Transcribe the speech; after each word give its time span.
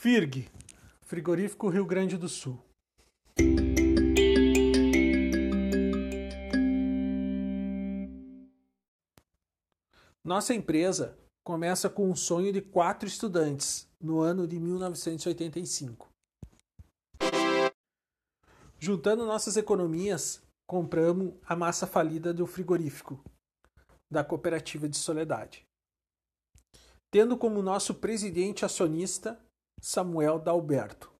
FIRG, 0.00 0.48
Frigorífico 1.02 1.68
Rio 1.68 1.84
Grande 1.84 2.16
do 2.16 2.26
Sul. 2.26 2.58
Nossa 10.24 10.54
empresa 10.54 11.18
começa 11.44 11.90
com 11.90 12.08
um 12.08 12.16
sonho 12.16 12.50
de 12.50 12.62
quatro 12.62 13.06
estudantes 13.06 13.86
no 14.00 14.20
ano 14.20 14.48
de 14.48 14.58
1985. 14.58 16.08
Juntando 18.78 19.26
nossas 19.26 19.58
economias, 19.58 20.42
compramos 20.66 21.34
a 21.44 21.54
massa 21.54 21.86
falida 21.86 22.32
do 22.32 22.46
frigorífico 22.46 23.22
da 24.10 24.24
Cooperativa 24.24 24.88
de 24.88 24.96
Soledade, 24.96 25.62
tendo 27.10 27.36
como 27.36 27.60
nosso 27.60 27.96
presidente 27.96 28.64
acionista 28.64 29.38
Samuel 29.80 30.38
Dalberto. 30.38 31.10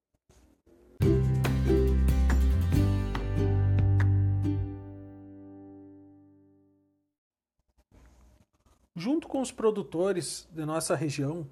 Junto 8.94 9.26
com 9.26 9.40
os 9.40 9.50
produtores 9.50 10.46
de 10.52 10.66
nossa 10.66 10.94
região, 10.94 11.48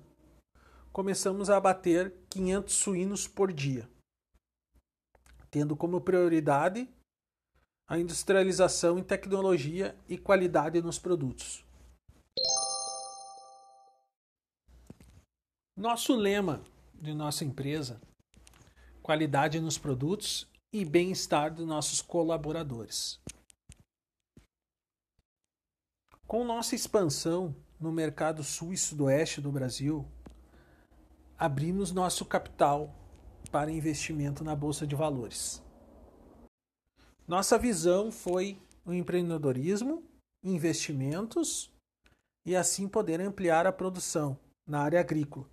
começamos 0.92 1.48
a 1.48 1.56
abater 1.56 2.14
500 2.28 2.74
suínos 2.74 3.26
por 3.26 3.50
dia, 3.54 3.88
tendo 5.50 5.74
como 5.74 6.02
prioridade 6.02 6.86
a 7.88 7.98
industrialização 7.98 8.98
em 8.98 9.02
tecnologia 9.02 9.96
e 10.06 10.18
qualidade 10.18 10.82
nos 10.82 10.98
produtos. 10.98 11.64
Nosso 15.74 16.14
lema 16.14 16.62
de 17.00 17.14
nossa 17.14 17.44
empresa: 17.44 18.00
qualidade 19.02 19.60
nos 19.60 19.78
produtos 19.78 20.46
e 20.72 20.84
bem-estar 20.84 21.54
dos 21.54 21.66
nossos 21.66 22.02
colaboradores. 22.02 23.20
Com 26.26 26.44
nossa 26.44 26.74
expansão 26.74 27.56
no 27.80 27.90
mercado 27.90 28.42
sul 28.42 28.72
e 28.72 28.76
sudoeste 28.76 29.40
do 29.40 29.50
Brasil, 29.50 30.06
abrimos 31.38 31.90
nosso 31.90 32.24
capital 32.24 32.94
para 33.50 33.70
investimento 33.70 34.44
na 34.44 34.54
bolsa 34.54 34.86
de 34.86 34.94
valores. 34.94 35.62
Nossa 37.26 37.56
visão 37.56 38.10
foi 38.10 38.60
o 38.84 38.92
empreendedorismo, 38.92 40.02
investimentos 40.42 41.72
e 42.44 42.54
assim 42.54 42.88
poder 42.88 43.20
ampliar 43.20 43.66
a 43.66 43.72
produção 43.72 44.38
na 44.66 44.80
área 44.80 45.00
agrícola 45.00 45.48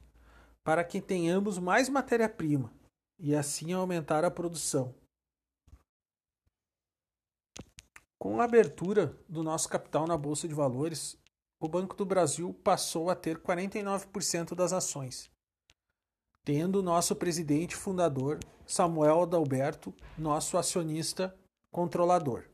para 0.65 0.83
que 0.83 0.99
tenhamos 0.99 1.59
mais 1.59 1.87
matéria-prima 1.87 2.73
e 3.19 3.35
assim 3.35 3.71
aumentar 3.71 4.25
a 4.25 4.31
produção. 4.31 4.95
Com 8.17 8.41
a 8.41 8.45
abertura 8.45 9.15
do 9.29 9.43
nosso 9.43 9.69
capital 9.69 10.07
na 10.07 10.17
Bolsa 10.17 10.47
de 10.47 10.55
Valores, 10.55 11.15
o 11.59 11.67
Banco 11.67 11.95
do 11.95 12.03
Brasil 12.03 12.51
passou 12.63 13.11
a 13.11 13.15
ter 13.15 13.37
49% 13.37 14.55
das 14.55 14.73
ações, 14.73 15.29
tendo 16.43 16.81
nosso 16.81 17.15
presidente 17.15 17.75
fundador, 17.75 18.39
Samuel 18.65 19.21
Adalberto, 19.21 19.93
nosso 20.17 20.57
acionista 20.57 21.37
controlador. 21.71 22.45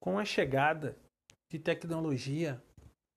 Com 0.00 0.18
a 0.18 0.24
chegada 0.24 0.96
de 1.50 1.58
tecnologia 1.58 2.62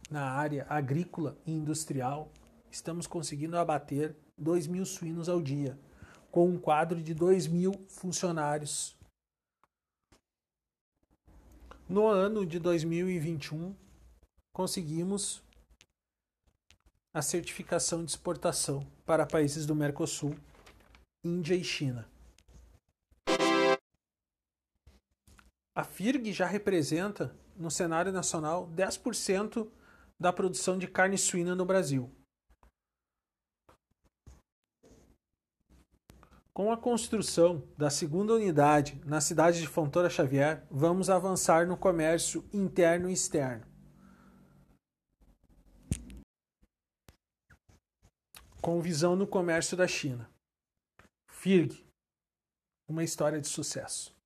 na 0.10 0.32
área 0.32 0.66
agrícola 0.68 1.38
e 1.46 1.52
industrial, 1.52 2.32
estamos 2.72 3.06
conseguindo 3.06 3.58
abater 3.58 4.16
2 4.38 4.66
mil 4.68 4.86
suínos 4.86 5.30
ao 5.30 5.42
dia, 5.42 5.78
com 6.32 6.50
um 6.50 6.60
quadro 6.60 7.02
de 7.02 7.14
2 7.14 7.48
mil 7.48 7.74
funcionários. 7.88 8.98
No 11.88 12.08
ano 12.08 12.46
de 12.46 12.58
2021, 12.58 13.76
conseguimos 14.52 15.44
a 17.14 17.22
certificação 17.22 18.04
de 18.04 18.12
exportação 18.12 18.88
para 19.06 19.28
países 19.28 19.66
do 19.66 19.76
Mercosul, 19.76 20.34
Índia 21.24 21.54
e 21.54 21.64
China. 21.64 22.10
A 25.74 25.86
FIRG 25.86 26.34
já 26.34 26.46
representa, 26.46 27.34
no 27.56 27.72
cenário 27.72 28.12
nacional, 28.12 28.70
10% 28.76 29.72
da 30.20 30.34
produção 30.34 30.78
de 30.78 30.86
carne 30.86 31.18
suína 31.18 31.56
no 31.56 31.66
Brasil. 31.66 32.14
Com 36.54 36.74
a 36.74 36.78
construção 36.78 37.66
da 37.78 37.90
segunda 37.90 38.34
unidade 38.34 39.02
na 39.06 39.22
cidade 39.22 39.62
de 39.62 39.68
Fontoura 39.68 40.10
Xavier, 40.10 40.68
vamos 40.70 41.10
avançar 41.10 41.66
no 41.66 41.78
comércio 41.78 42.48
interno 42.52 43.10
e 43.10 43.14
externo. 43.14 43.66
Com 48.62 48.82
visão 48.82 49.16
no 49.16 49.26
comércio 49.26 49.78
da 49.78 49.88
China. 49.88 50.30
FIRG, 51.30 51.88
uma 52.90 53.06
história 53.06 53.40
de 53.40 53.48
sucesso. 53.48 54.21